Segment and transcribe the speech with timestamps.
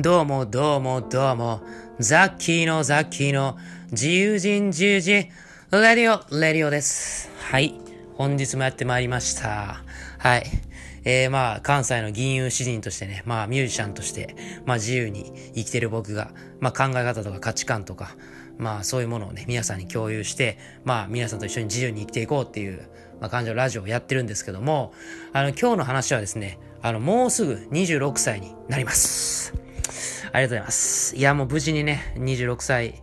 [0.00, 1.60] どうもどうもどうも、
[1.98, 3.58] ザッキーのザッキーの
[3.90, 5.28] 自由人自由人、
[5.72, 7.28] レディオ、レディオです。
[7.40, 7.74] はい。
[8.14, 9.82] 本日もやってまいりました。
[10.18, 10.46] はい。
[11.02, 14.36] えー、まあ、関西の銀融詩人としてね、まあ、ミュージシャンとして、
[14.66, 16.30] まあ、自由に生きてる僕が、
[16.60, 18.14] まあ、考え方とか価値観とか、
[18.56, 22.88] まあ、そういうものをね、皆さんに共有して、まあ、皆さんと一緒に自由に生きていこうっていう、
[23.20, 24.92] まあ、感じのラジオをやってるんですけども、
[25.32, 29.57] あの、今日の話はですね、あの、もうすぐ26歳になります。
[30.32, 31.16] ありがとうございます。
[31.16, 33.02] いや、もう無事にね、26歳、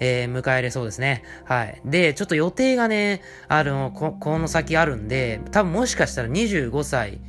[0.00, 1.22] えー迎えれそうですね。
[1.44, 1.80] はい。
[1.84, 7.20] で、ちょっと予定がね、あの、こ、この先あるんで、多分もしかしたら25歳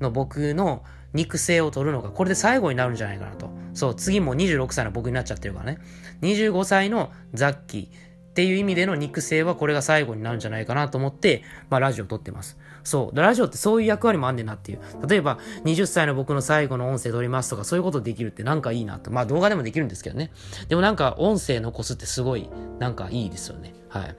[0.00, 3.50] の僕の肉声を取るのが、これで最後になるんじゃないかなと。
[3.74, 5.78] そう、次も26歳の僕になっちゃってるからね。
[6.22, 7.86] 25歳のザッキー
[8.30, 12.58] っていう意味での肉声はこれが最後になるんじゃないかなと思って、まあラジオ撮ってます。
[12.90, 13.16] そう。
[13.16, 14.80] ラジオってそういう役割もあんねんなっていう。
[15.06, 19.12] 例えば、20歳の僕の最後の音声撮りますとか、そういうことできるってなんかいいなと。
[19.12, 20.32] まあ動画でもできるんですけどね。
[20.68, 22.50] でもなんか音声残すってすごい、
[22.80, 23.74] なんかいいですよね。
[23.88, 24.16] はい。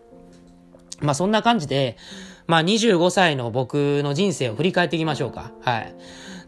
[1.01, 1.97] まあそんな感じで、
[2.47, 5.51] まあ25歳の僕の人生を振り返っていきましょうか。
[5.61, 5.95] はい。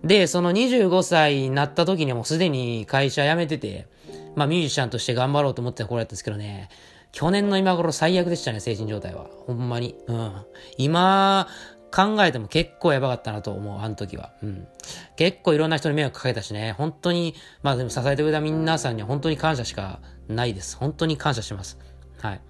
[0.03, 3.88] で、その25歳になった時にもうすでに会社辞めてて、
[4.36, 6.70] まあミュージシャンとして頑張ろうと思ってた頃やったんですけどね、
[7.14, 9.28] 去年の今頃最悪でしたね、精神状態は。
[9.45, 9.95] ほんまに。
[10.08, 10.33] うん。
[10.78, 11.48] 今、
[11.94, 14.31] 考えても結構やばかったなと思う、あの時は。
[14.41, 14.67] うん。
[15.16, 20.75] 結構いろんな人に迷惑かけたしね、本当に、まあでも支えてくれた皆さんには本当に感謝しかないです。
[20.75, 21.77] 本当に感謝します。
[22.19, 22.41] はい。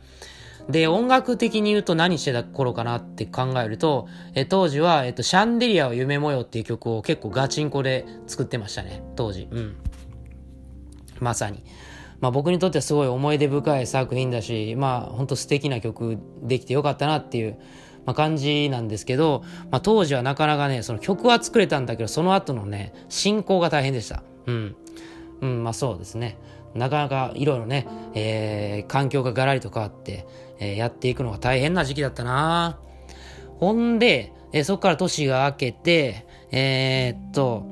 [0.69, 9.49] で、音楽的に言うと何してた頃かなって考えると、え当時は、えっと、シャンデリアを夢模様っていう曲を結構ガチンコで作ってましたね、当時。
[9.51, 9.75] うん。
[11.19, 11.65] まさに。
[12.21, 17.57] まあ僕にとってはすごい思い出深い作品だし、まあ本当素敵な曲できてよかったなっていう、
[18.05, 24.23] まあ、感じなんですけど、まあ当時はなかなかね、その曲は作れたんだけど、その後のね、進行が大変でした。
[24.47, 24.75] うん。
[25.41, 26.37] うん、まあそうですね。
[26.75, 30.25] なかなかいろいろね、えー、環境がガラリと変わって、
[30.59, 32.79] えーやっていくのが大変な時期だったな
[33.59, 37.65] ほんで、えーそこから年が明けて、えーっと、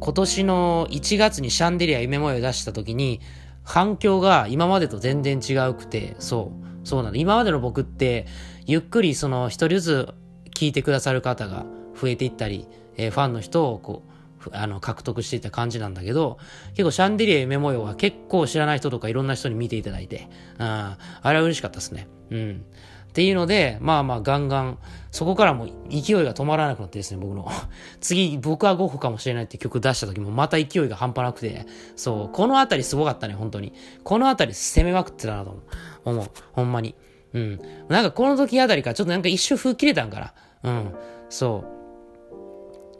[0.00, 3.20] 今年の1月にシャンデリア夢模様を出した時に、
[3.64, 6.52] 反響が今までと全然違うくて、そ
[6.84, 7.16] う、そうなの。
[7.16, 8.26] 今までの僕って、
[8.68, 10.14] ゆっくりその一人ず
[10.50, 11.64] つ聞いてくださる方が
[11.98, 12.68] 増えていったり、
[12.98, 14.02] えーファンの人をこ
[14.46, 16.36] う、あの、獲得していった感じなんだけど、
[16.72, 20.28] 結構シャンデリア夢模様は結構知らない人とかいろんな人に見ていただいて、
[20.58, 22.08] ああれは嬉しかったですね。
[22.30, 22.64] うん。
[23.08, 24.78] っていうので、まあまあガンガン、
[25.12, 27.50] そこからも勢いが止まらなくなってですね、僕の。
[28.00, 31.64] 次、僕はゴッホかもしれないって曲出した時もまた勢いが半端なくて、
[31.96, 33.72] そう、このあたりすごかったね、本当に。
[34.04, 35.62] このあたり攻めまくってたなと。
[36.04, 36.30] 思う。
[36.52, 36.94] ほんまに。
[37.32, 37.60] うん。
[37.88, 40.70] なんかこの時あたりからちょっとなんか一瞬風切れたんかな。
[40.70, 40.94] うん。
[41.28, 41.64] そ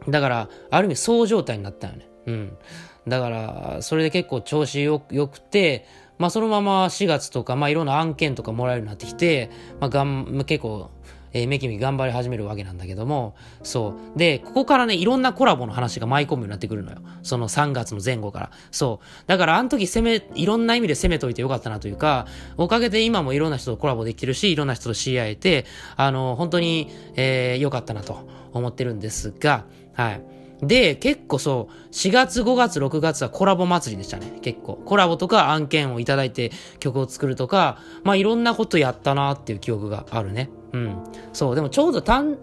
[0.07, 0.11] う。
[0.11, 2.09] だから、ある意味、そう状態になったよね。
[2.27, 2.59] うん。
[3.07, 5.87] だから、それで結構調子よ、良くて、
[6.19, 9.51] まあそのまま4月とか、まあいろんな案件とかもらえるようになってきて、
[9.81, 10.91] まあがん、結構、
[11.33, 14.19] えーめきめき頑張り始めるわけなんだけども、そう。
[14.19, 16.99] で、ここからね、いろんなコラボの話が舞い込むようになってくるのよ。
[17.23, 18.51] その3月の前後から。
[18.71, 19.07] そう。
[19.27, 25.65] だから、あの時攻め、いろんな意味で攻めといてよかったなというか、おかげで今もいろんな人とコラボできてるし、いろんな人と知り合えて、
[25.97, 29.65] あの、本当に、えー、良かったなと思ってるんですが、
[29.95, 30.38] はい。
[30.63, 34.39] で、結構そう、4月、5月、6月はコラボ祭りでしたね。
[34.43, 34.75] 結構。
[34.85, 40.51] コラボとか案件をいただいて曲を作るとか、まあいろんなことやったなっていう記憶があるね。
[40.73, 40.97] うん。
[41.33, 42.39] そう、でもちょうど誕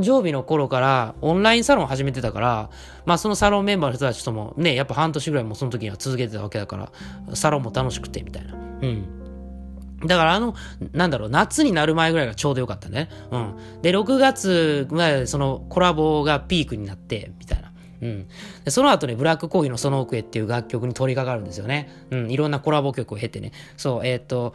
[0.00, 2.70] 生日の頃からオンラインサロン始めてたから、
[3.04, 6.90] まあそのサロンメンバーの人たちともね、やっぱ半年ぐらいもその時には続けてたわけだから、
[7.34, 8.54] サロンも楽しくてみたいな。
[8.54, 8.56] う
[8.86, 9.21] ん。
[10.06, 10.54] だからあの、
[10.92, 13.08] なんだろう、夏になる前ぐらいがちょうどよかったね。
[13.30, 13.56] うん。
[13.82, 17.72] で、6月ぐらいそのコラボがピークになって、みたいな。
[18.02, 18.28] うん。
[18.64, 21.88] で、その後ね、ブラックコーヒーのその奥へっていう楽曲に取り掛かるんですよね。
[22.10, 22.30] うん。
[22.30, 23.52] いろんなコラボ曲を経てね。
[23.76, 24.54] そう、えーっと、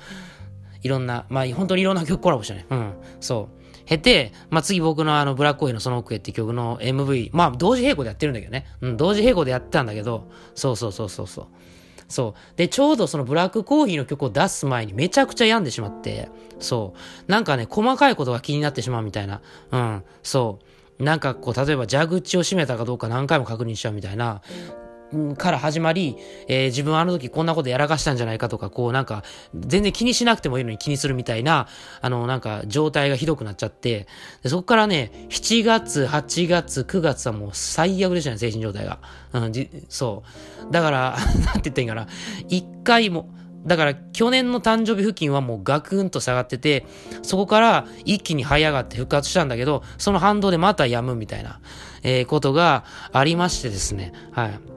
[0.83, 2.65] いろんな、まあ、本当にいろんな曲コラボしたね。
[2.69, 2.93] うん。
[3.19, 3.57] そう。
[3.85, 8.65] 経て、まあ、次僕のあの、ブラックコーヒーのその奥へっていう曲の MV、まあ、同時並行でやってるんだけどね。
[8.81, 11.45] うん、同時並行でやってたんだけど、そうそうそうそうそう。
[12.07, 12.57] そう。
[12.57, 16.93] で、ちょうどそのブラックコーヒーの曲を出す前にめちゃくちゃ病んでしまって、そ
[17.27, 17.31] う。
[17.31, 19.41] なんかね、細かいことが気になってしまうみたいな。
[19.71, 20.59] うん、そ
[20.99, 21.03] う。
[21.03, 24.41] なんかこう、例えば蛇口を閉めたかどうか何回も確認しちゃうみたいな。
[25.37, 26.17] から始まり、
[26.47, 29.23] えー自分はあの時こんなことやらかしたんじゃないかとか、こうなんか、
[29.55, 31.67] 全然気にしなくてもいいのに気にするみたいな、
[32.01, 34.07] あの、なんか、状態がひどくなっちゃって、
[34.43, 38.99] でそこからね、7月、8月、9月はもう最悪でしたね、精神状態が。
[39.33, 40.23] うん、じそ
[40.67, 40.71] う。
[40.71, 42.07] だから、 なんて言ったらいいかな。
[42.49, 43.29] 一回も、
[43.65, 46.85] だから去年の誕生日付近はもうガクンと下がってて、
[47.21, 51.59] そこから一気に這い上がって復活したんだけど、その反動でまた止むみたいな、
[52.03, 54.13] えーことがありましてですね。
[54.31, 54.76] はい。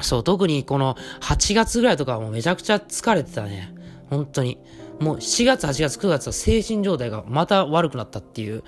[0.00, 3.74] そう、特にこの8月ぐらいとかはもうめちゃくちゃ疲れてたね。
[4.10, 4.58] 本当に。
[5.00, 8.64] もう7月、8月、9月は精神状態がまた悪くなったっていう、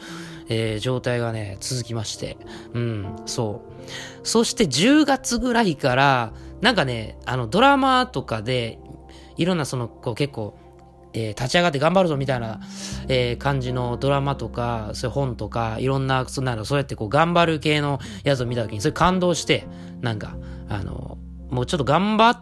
[0.49, 2.37] えー、状態がね、続きまして。
[2.73, 4.27] うん、そう。
[4.27, 8.79] そして10月ぐらいから、なんかね、あの、ドラマとかで、
[9.37, 10.56] いろんなその、こう結構、
[11.12, 12.61] えー、立ち上がって頑張るぞみたいな、
[13.09, 19.67] えー、感じのドラマとか、そういう本とか、いろんな、そんなの、そうやってこう頑張る系のやつを見たときに、それ感動して、
[20.01, 20.37] なんか、
[20.69, 21.19] あの、
[21.51, 22.41] もうちょっと頑張っ、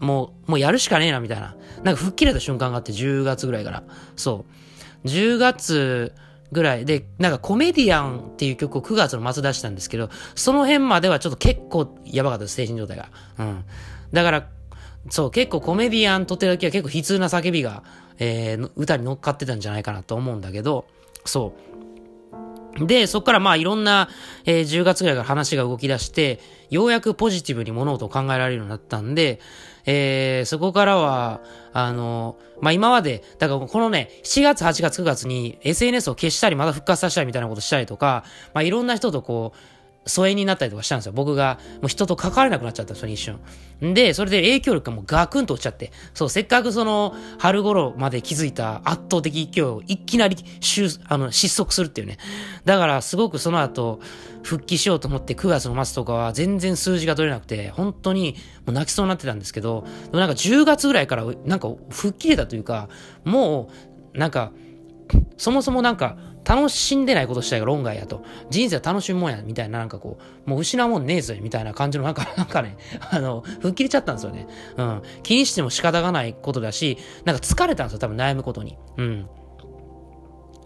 [0.00, 1.54] もう、もうやるしかねえな、みたいな。
[1.84, 3.82] なんか吹っ切れた瞬間があって、10月ぐらいから。
[4.16, 4.46] そ
[5.04, 5.08] う。
[5.08, 6.14] 10月
[6.50, 13.08] ぐらいで、なんかコメディアンっていう曲を9月の末出したんですけど、その辺まではちょっと結構やばかったです、精神状態が。
[13.38, 13.64] うん。
[14.12, 14.48] だから、
[15.10, 17.82] そう、結構コメディアンとってる時は結構悲痛な叫びが、
[18.18, 20.86] えー、歌に乗っかってたんじゃないかなと思うんだけど、
[21.24, 22.86] そう。
[22.86, 24.08] で、そっからまあいろんな、
[24.46, 26.40] えー、10月ぐらいから話が動き出して、
[26.70, 29.40] ようやくポジティブに物事を考えられるようになったんで、
[29.84, 38.24] えー、そこからは、あの、まあ、今まで、だからこのね、7月、8月、9月に SNS を消したり、また復活させたりみたいなことしたりとか、
[38.54, 41.12] まあ、いろんな人とこう、疎遠になったりとかしたんですよ。
[41.12, 43.38] 僕が、もう人と関われなくなっちゃったその一瞬。
[43.80, 50.36] で、それで影響力がもうガクンと落ちちゃって、そう、せっかくその、春頃まで気づいた圧倒的勢いをいきなり、
[51.08, 52.18] あの、失速するっていうね。
[52.64, 54.00] だから、すごくその後、
[54.42, 58.34] 復帰しようと思って9月の末とかは全然数字が取れなくて、本当に
[58.66, 62.88] もう泣きそうになってたんですけど、でもなんか10月ぐらいからなんか吹っ切れたというか、
[63.24, 63.70] も
[64.14, 64.52] う、なんか、
[65.36, 68.24] そもそもなんか、楽しんでないことしたいが論外やと。
[68.50, 72.76] 人生は楽しむもんや、みたいな、なんかこう、もう失うもんねえぞ、みたいな感じの、なんか、 なんかね、
[73.10, 74.46] あの、吹っ切れちゃったんですよね。
[74.76, 75.02] うん。
[75.22, 78.76] 気にしても仕方がないことだし、なんか疲れたんですよ、多分悩むことに。
[78.96, 79.26] うん。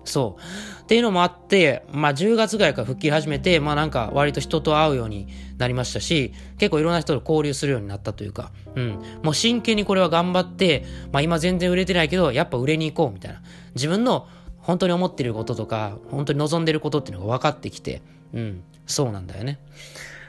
[0.08, 0.82] そう。
[0.82, 5.26] っていうのもあって、まあ10月ぐらいから復帰始めて、まあなんか割と人と会うように
[5.58, 9.00] なりましたし、結構いろんな人と交流するようになったというか、うん。
[9.23, 13.43] もう真剣にこれは頑張って、まあ今全然売れてないけど、やっぱ売れに行こうみたいな。
[13.75, 14.28] 自分の
[14.66, 18.02] 本当に思ってることとか、本当に望んでることっていうのが分かってきて、
[18.34, 18.64] うん。
[18.84, 19.60] そうなんだよね。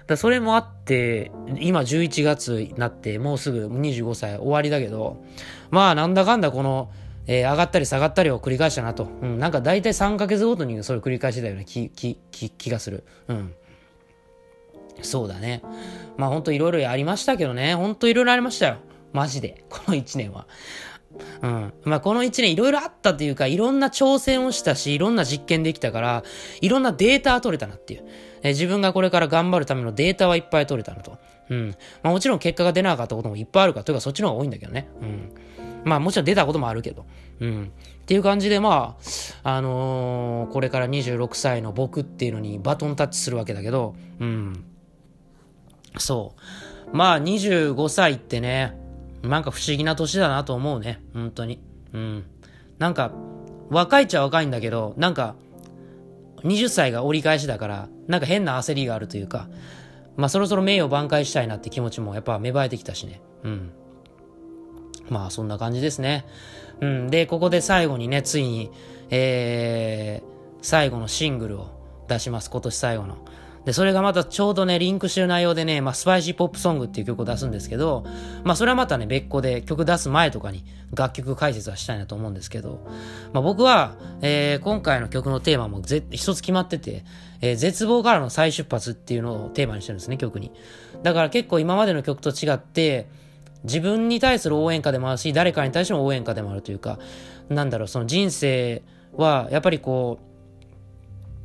[0.06, 5.24] だそれもあって、今11月になって、もうすぐ25歳終わりだけど、
[5.72, 6.92] まあなんだかんだこの、
[7.26, 9.06] えー、上がったり下がったりを繰り返したなと。
[9.06, 13.06] うん、なんか大体3ヶ月ごとにそれを繰り返してたような気、気、気、気がする。
[13.28, 13.56] うん。
[15.02, 15.64] そうだね。
[16.16, 17.74] まあほんといろいろやりましたけどね。
[17.74, 18.78] ほんといろいろありましたよ。
[19.14, 19.66] マジで。
[19.68, 20.46] この1年は。
[21.42, 21.74] うん。
[21.84, 26.24] まあこの1年いろいろあったというか、いろんな挑戦をしたし、いろんな実験できたから、
[26.62, 28.06] いろんなデータ取れたなっていう。
[28.44, 31.18] え、自分がこれから頑張るためのデータはいっぱい取れたなと。
[31.50, 31.76] うん。
[32.04, 34.88] まあもちろん結果が出なかったこともいっぱいあるかというか、そっちの方が多いんだけどね。
[35.02, 35.32] うん。
[35.84, 37.06] まあもちろん出たこともあるけど。
[37.40, 37.72] うん。
[38.02, 38.98] っていう感じでま
[39.44, 44.64] あ、あのー、これから26歳の僕っていうのにバトンタッチするわけだけど、うん。
[45.98, 46.36] そ
[46.94, 46.96] う。
[46.96, 48.78] まあ25歳ってね、
[49.24, 51.02] なんか不思議な年だなと思うね。
[51.14, 51.60] 本当に。
[51.94, 52.26] うん。
[52.80, 53.12] なんか、
[53.70, 55.36] 若いっちゃ若いんだけど、なんか、
[56.44, 59.50] 20歳が折り返しだから、なんか変な焦りがあるというか、
[60.16, 63.22] まあそろそろ名誉挽回したいなって気持ちもやっぱ芽生えてきたしね。
[63.44, 63.72] うん。
[65.10, 66.26] まあそんな感じですね。
[66.82, 67.10] うん。
[67.10, 68.72] で、ここで最後にね、ついに、
[69.10, 71.70] えー、最後のシングルを
[72.08, 72.50] 出します。
[72.50, 73.18] 今年最後の。
[73.68, 78.06] で、それがまたちょうどね、リンクしてる内容でね、まあ、スパイシーポップソングっていう曲を出すんですけど、
[78.46, 80.64] まあ、それはまたね、別個で曲出す前とかに
[80.96, 82.88] 楽曲解説はしたいなと思うんですけど、
[83.34, 87.04] まあ、僕は、えー、今回の曲のテーマもぜ一つ決まってて、
[87.42, 90.54] えー、絶望からの再出発っていうのをテーマにしてるんですね、曲に。
[91.04, 93.10] だから結構今までの曲と違って、
[93.66, 97.00] 自分に対する応援歌でもあるし、誰かに対しての応援歌でもあるというか、
[97.50, 100.20] なんだろう、その人生は、やっぱりこ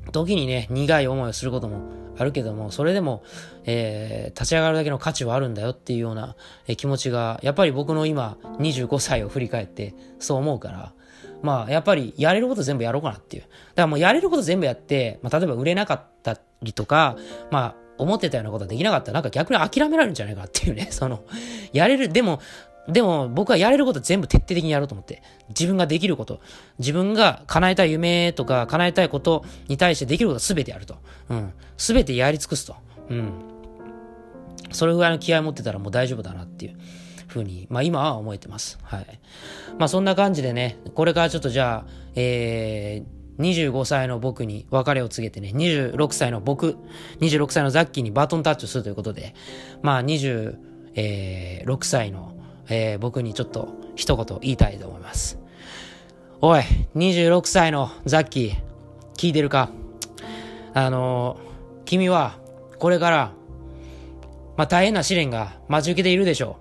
[0.06, 3.22] う、時にね、苦い思いをすることもあるけども、それでも、
[3.64, 6.36] えー、立ち上がるだけの価値はあるんだよっていうような、
[6.66, 10.92] えー、気持ちが、やっぱり僕の今、25歳を振り返って、そう思うから、
[11.42, 13.42] まあ、やっぱりやれること全部やろうかなっていう。
[13.42, 17.16] だからもうやれること全部やって、まあ、例えば売れなかったりとか、
[17.50, 21.24] まあ、思ってたようなことはできなかったら、なんか逆に諦められるんじゃないかっていうね、その、
[21.72, 22.40] やれる、でも、
[22.88, 25.22] でも僕はやれること全部徹底的にやろうと思って。
[25.48, 26.40] 自分ができること。
[26.78, 30.96] 自分が叶えたい夢とか叶えたいことに対してできることすべてやると。
[31.28, 31.52] うん。
[31.76, 32.74] すべてやり尽くすと。
[33.08, 33.32] うん。
[34.72, 36.76] それぐらいの気合持ってたらもう大丈夫だなっていう
[37.28, 38.78] ふうに、まあ今は思えてます。
[38.82, 39.20] はい。
[39.78, 46.76] まあそんな感じでね、これからちょっとじゃあ、えー、25歳の僕に別れを告げてね、26歳の僕、
[47.20, 49.34] 26歳のザッキーにバトンタッチをするということで、
[49.82, 52.34] まあ26歳の、
[52.74, 55.38] えー、僕にちょっと一言言いたいと思います。
[56.40, 56.62] おい、
[56.96, 58.56] 26歳のザッキー、
[59.18, 59.68] 聞いてるか？
[60.72, 62.38] あのー、君は
[62.78, 63.32] これから、
[64.56, 66.56] まあ大変な試練が待ち受けているでしょ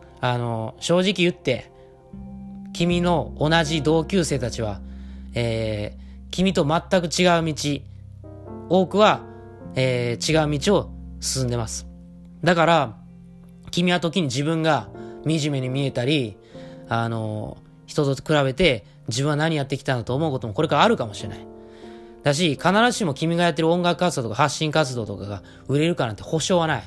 [0.00, 0.06] う。
[0.22, 1.70] あの、正直言って、
[2.72, 4.80] 君の同じ同級生たちは、
[5.34, 7.80] えー、君と全く違う道、
[8.70, 9.20] 多くは、
[9.74, 10.90] えー、違う道を
[11.20, 11.86] 進んでます。
[12.42, 12.96] だから、
[13.70, 14.88] 君は時に自分が
[15.24, 16.36] 惨めに見えたり、
[16.88, 21.46] あの、人と比べて自分は何やってきたんだと思うこともこれからあるかもしれない。
[22.22, 26.82] だし、必ずしも君がやってる音楽活動とか発信活動とかが売れるかなんて保証はない。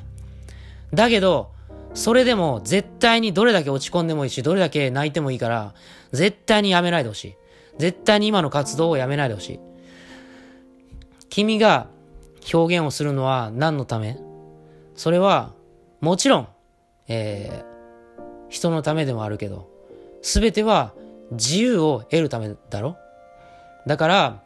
[0.93, 1.51] だけど、
[1.93, 5.73] それでも絶対にどれだけ落ち込んでもいいし、どれだけ泣いてもいいから、
[6.11, 7.35] 絶対にやめないでほしい。
[7.77, 9.59] 絶対に今の活動をやめないでほしい。
[11.29, 11.87] 君が
[12.53, 14.17] 表現をするのは何のため？
[14.95, 15.51] それは、
[15.99, 16.47] もちろん、
[17.09, 17.74] えー、
[18.55, 19.69] 人のためでもあるけど、
[20.21, 20.93] すべては
[21.31, 22.95] 自由を得るためだろ？
[23.85, 24.43] だから、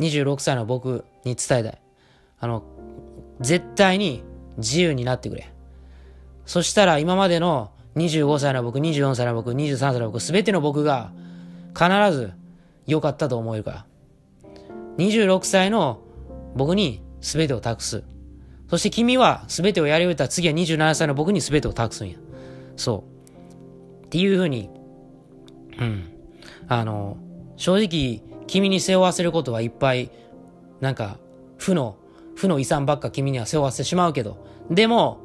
[0.00, 1.78] 26歳の僕に伝えたい。
[2.40, 2.64] あの、
[3.40, 4.24] 絶対に
[4.56, 5.48] 自由になってくれ。
[6.46, 11.12] そしたら今までの25歳の僕、24歳の僕、23歳の僕、すべての僕が
[11.78, 12.32] 必ず
[12.86, 13.86] 良かったと思えるから。
[14.96, 16.00] 26歳の
[16.56, 18.02] 僕に全てを託す。
[18.68, 22.18] そして君は全てをやり終えた次は27歳の僕に全てを託すんや。
[22.76, 23.17] そう。
[24.08, 24.70] っていうふうに、
[25.78, 26.04] うん。
[26.66, 27.18] あの、
[27.56, 30.10] 正直、君に背負わせることはいっぱい、
[30.80, 31.18] なんか、
[31.58, 31.96] 負の、
[32.34, 35.20] 負の遺産ばっか君には背負わせてしまうけど、でも、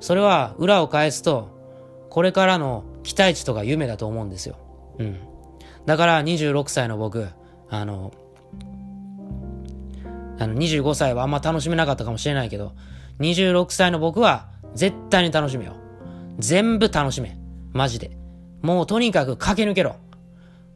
[0.00, 1.54] それは裏を返すと、
[2.10, 4.56] これからの期待値とか夢だと思うんですよ。
[4.98, 5.18] うん。
[5.86, 7.28] だから26歳の僕、
[7.70, 8.12] あの、
[10.38, 12.72] あの25歳はあんま楽しめなかったかもしれないけど、
[13.20, 15.76] 26歳の僕は絶対に楽しめよ。
[16.38, 17.38] 全部楽しめ。
[17.76, 18.10] マジで。
[18.62, 19.96] もうとにかく駆け抜けろ。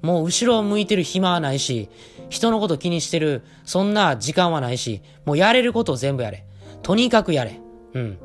[0.02, 1.88] もう後ろを向いてる暇はないし、
[2.28, 6.46] 人のこと気にしてる、そんな時間はないし、もうやれることを全部やれ。
[6.82, 7.60] とにかくやれ。
[7.94, 8.18] うん。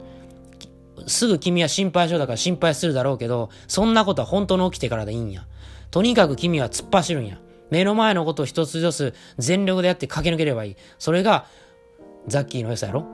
[1.08, 5.46] すぐ君は心配性だから心配するだろうけど、そんなことは本当に起きてからでいいんや。
[5.91, 7.39] とにかく君は突っ走るんや。
[7.70, 10.75] 目の前のことを一つ一つ全力でやって駆け抜ければいい。
[11.00, 11.46] それが、
[12.27, 13.05] ザッキーの良さやろ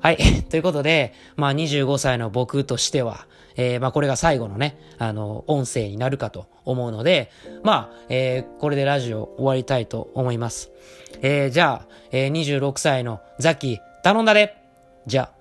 [0.00, 0.18] はい。
[0.50, 7.30] ということで、まあ25歳の僕としては、えー、まあこれが最後のね、あの、音声になるかと思うので、
[7.62, 10.70] まあ、えー、これでラジオ終わりたいと思います。
[11.22, 14.56] えー、じゃあ、えー、26歳のザキ、頼んだで
[15.06, 15.33] じゃあ。